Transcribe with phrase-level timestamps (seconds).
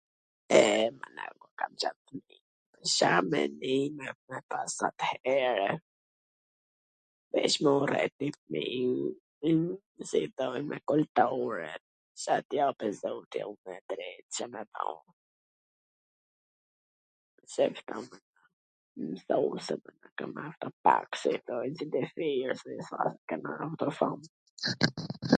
[0.59, 0.61] E,
[0.97, 1.91] mana, ku kam Ca...
[2.95, 5.71] Ca mendime me pas atwhere?
[7.31, 8.73] VeC me u rrejt njw fmij...
[10.11, 11.71] si i thon me kultur e,
[12.19, 12.93] sa t japin,,,[???]